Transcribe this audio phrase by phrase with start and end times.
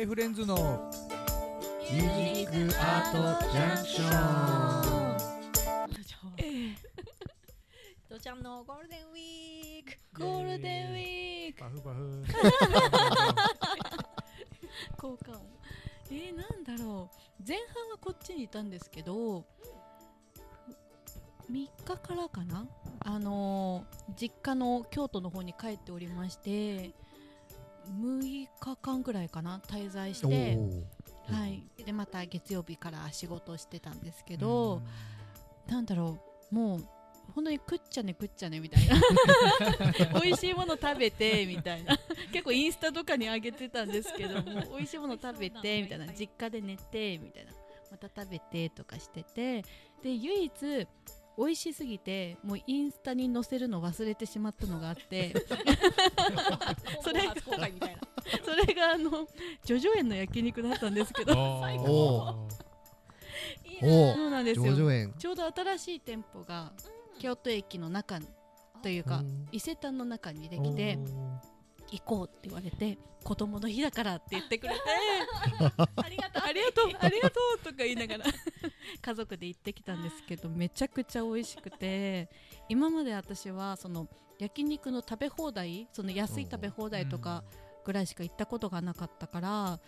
[0.00, 0.90] フレンズの
[1.92, 3.18] ミュージックアート
[3.52, 4.06] ジャンクショ
[6.28, 6.32] ン。
[6.38, 6.74] え
[8.08, 9.98] とちゃんのゴールデンウィーク。
[10.18, 11.60] ゴールデンウィーク。
[11.60, 12.24] バフバフ
[14.96, 15.42] 効果音
[16.10, 17.44] えー、なんだろう。
[17.46, 19.44] 前半はこっちにいたんですけど
[21.50, 22.66] 3日からかな？
[23.00, 26.94] あのー実家の京都の方に帰っておりまして
[27.88, 30.82] 6日間ぐらいかな滞在しおて、ー。
[31.32, 34.82] はい、でまた月曜日から仕事をしてたんですけど、
[35.68, 36.18] なんだろ
[36.50, 36.84] うもう
[37.34, 39.00] 本当に食っちゃね食っちゃねみたいな。
[40.20, 41.96] 美味しいもの食べてみたいな。
[42.32, 46.06] 結構インスタとかに上げてたんですけど も美味しいもの食べてみたいな。
[46.12, 47.52] 実家で寝てみたいな。
[47.90, 49.62] また食べてとかしてて。
[50.02, 50.88] で唯一
[51.38, 55.32] 美味しすぎてもうインスタに載せるの忘れてしまったのがあって。
[57.02, 57.22] それ
[58.44, 59.26] それがあの
[59.64, 61.34] 叙々苑の焼肉だったんですけど。
[61.34, 61.66] そ
[64.26, 65.12] うなんですよ。
[65.18, 66.72] ちょうど新しい店舗が
[67.18, 68.20] 京都駅の中
[68.82, 70.98] というか伊勢丹の中にできて
[71.98, 74.80] 行こうって言われて子供の日だからって言ってくれて。
[75.96, 76.42] ありがとう。
[76.44, 76.90] ありがとう。
[76.98, 78.24] ありがとうとか言いながら。
[79.00, 82.28] 家族で行ってきたんですけどめちゃくちゃ美味しくて
[82.68, 87.44] 今まで私はその焼肉の食べ放題その安い食べ放題とか
[87.84, 89.80] ぐらいしか行ったことがなかったから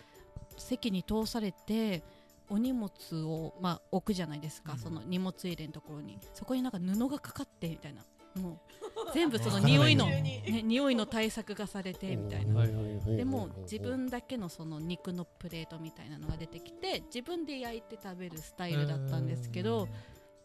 [0.57, 2.03] 席に通されて
[2.49, 2.91] お荷物
[3.23, 4.79] を、まあ、置くじゃないですか、うん。
[4.79, 6.19] その荷物入れのところに。
[6.33, 8.03] そこになんか布がかかってみたいな。
[8.39, 12.65] もう全部その匂いの、ね、匂いの対策がされてみたいな。
[13.05, 19.87] でも自分だけのその肉のプレートみたいなのが出てきて自分で焼いて食べるスタイルだったんですけど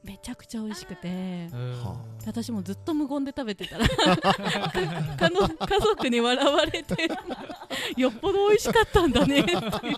[0.03, 1.09] めちゃくちゃ美味しくて
[1.53, 3.87] は私もずっと無言で食べてたら
[5.29, 7.09] 家族に笑われて
[8.01, 9.89] よっぽど美味しかったんだねって言って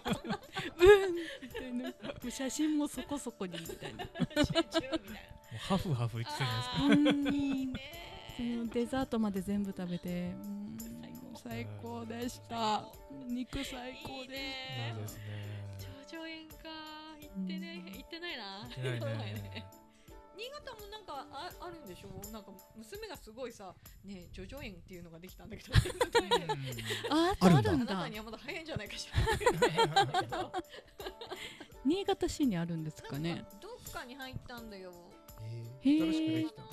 [2.28, 4.04] う写真もそこそこにみたいな。
[5.68, 10.32] ハフハフ言ってたじゃうんいいねそのデザートまで全部食べて。
[10.44, 10.76] うん
[11.34, 12.84] 最高でした。
[13.26, 14.28] 肉最高で。
[14.28, 15.22] ないですかそうですね。
[16.08, 16.54] 頂上園か
[17.20, 18.60] 行ってね行ってないな。
[18.60, 19.64] 行ってないね。
[20.36, 22.32] 新潟もなんかああるんでしょ？
[22.32, 25.74] なんか娘がすごいさね叙々苑っていうのができたんだけど。
[27.10, 27.72] ああるんだ。
[27.72, 29.18] あなたにはまだ早いんじゃないかしら。
[31.84, 33.34] 新潟市にあるんですかね。
[33.34, 34.92] なんかどっかに入ったんだよ。
[35.82, 36.62] えへ新しくでえきた。
[36.62, 36.66] う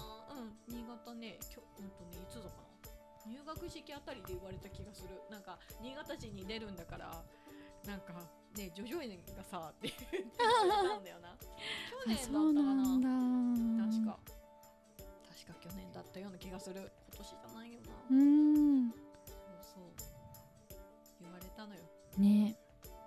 [0.44, 2.48] ん新潟ねきょうんとねいつだか
[3.26, 3.32] な？
[3.32, 5.10] 入学式あたりで言われた気がする。
[5.30, 7.24] なんか新潟市に出るんだから
[7.86, 8.14] なんか
[8.56, 11.36] ね叙々苑がさって言ってたんだよな。
[11.38, 11.46] 去
[12.00, 12.40] あ年だったか
[13.00, 13.86] な？
[13.92, 14.20] 確か。
[15.30, 16.92] 確か去年だったような気がする。
[17.10, 17.88] 今年じゃないよな。
[18.10, 18.92] うーん。
[18.92, 19.00] そう
[19.62, 19.84] そう。
[21.22, 21.82] 言われたのよ。
[22.18, 22.58] ね。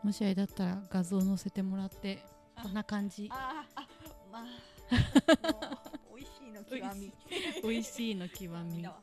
[0.03, 2.25] もしあれだったら画像載せてもらって
[2.56, 3.28] あこんな感じ。
[3.32, 3.88] あーあ
[4.31, 5.91] まあ
[6.78, 7.12] 極み。
[7.62, 8.15] 美味しい。
[8.15, 8.83] の極み。
[8.83, 8.94] ちょっ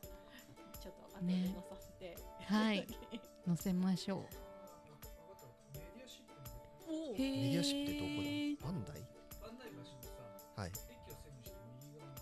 [1.12, 1.34] と後で
[1.70, 2.88] させて、はい。
[3.46, 4.24] 載せましょう。
[6.90, 8.30] メディアシップってどこだ？
[8.66, 9.02] バンダイ？
[9.42, 9.92] 万代橋のさ
[10.56, 10.70] はい。
[10.70, 10.80] 駅を
[11.44, 12.16] して右側に。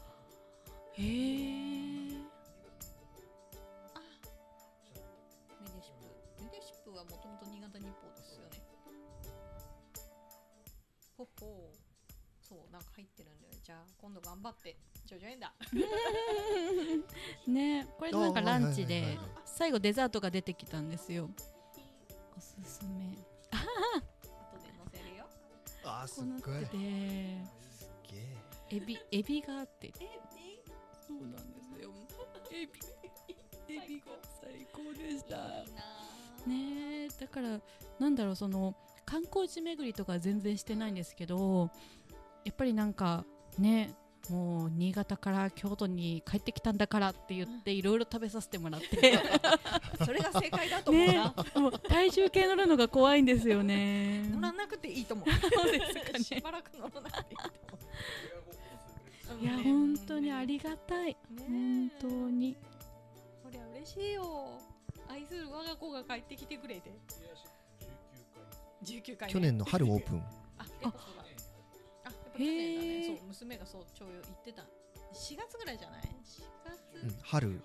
[0.94, 2.24] へえメ
[5.64, 6.44] ディシップ。
[6.44, 8.62] メディシップはもともと新潟日報ですよね。
[11.18, 11.87] ほっほー
[12.48, 14.78] そうなんか入ってるんだよじゃあ今度頑張って。
[15.06, 15.54] ジョジョ園だ
[17.48, 21.30] ねこれなんかランチで最後デザートが出てきたんですよ。
[22.38, 23.18] おすすめ。
[23.52, 25.26] 後で載せるよ。
[25.86, 26.66] あーすっごい。
[26.66, 26.78] て
[27.72, 28.76] すげえ。
[28.78, 29.94] エビエビがあって。
[30.00, 30.10] え
[31.08, 31.40] そうなんで
[31.76, 31.92] すよ。
[32.52, 32.72] エビ。
[33.76, 34.06] エビが
[34.42, 35.38] 最高でした。
[36.46, 37.60] ねえだから
[38.00, 38.76] なんだろうその
[39.06, 41.70] 観光地巡りとか全然してないんですけど
[42.48, 43.26] やっぱりなんか
[43.60, 43.94] ね
[44.30, 49.20] もう新潟から京都に帰ってきたんだからって言っていろいろ食べさせてもらって。
[50.06, 54.24] それが正解だと思うねな、もう体重計乗るのが怖いんですよね。
[54.32, 55.30] 乗らなくていいと思う。
[55.30, 56.24] そうですかね。
[56.24, 57.50] しばらく乗らなくていいと
[59.28, 59.44] 思う。
[59.44, 61.08] いや本当にありがたい。
[61.08, 61.18] ね。
[61.48, 62.56] 本当に。
[63.44, 64.62] こりゃ嬉しいよ。
[65.10, 66.92] 愛する我が子が帰ってきてくれて。
[68.84, 69.28] 19回。
[69.28, 70.24] 目去年の春オープン。
[70.84, 70.94] あ
[72.38, 73.18] 去年だね。
[73.18, 74.62] そう娘がそうちょうよ言ってた。
[75.14, 76.08] 4月ぐらいじゃない？4
[76.66, 77.62] 月、うん春。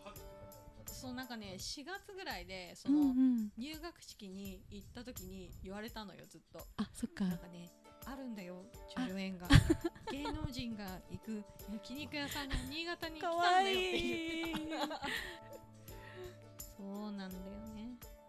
[0.86, 6.60] そうなんかね4月ぐらいでその、ん入学式に行った時に言われたのよずっと。
[6.76, 7.24] あそっか。
[7.24, 7.70] なんかね
[8.04, 8.64] あるんだよ
[8.96, 9.48] 叙々苑が。
[10.10, 11.42] 芸能人が行く
[11.72, 15.00] 焼肉屋さんが新潟に来たんだよって言ってた。
[16.76, 17.42] そうなんだよ
[17.74, 17.82] ね。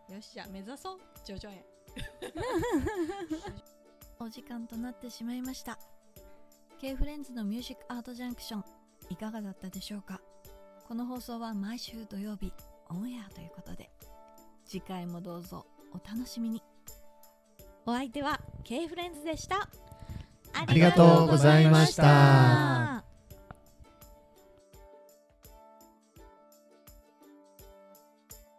[0.09, 1.63] よしじゃあ目指そう叙々苑
[4.19, 5.79] お時間となってしまいました
[6.83, 8.63] K フレンズのミュージックアートジャンクション
[9.09, 10.19] いかがだったでしょうか？
[10.85, 12.51] この放送は毎週土曜日
[12.89, 13.89] オンエアということで
[14.65, 16.61] 次回もどうぞお楽しみに。
[17.85, 19.69] お相手は K フレンズでした。
[20.51, 23.05] ありがとうございました。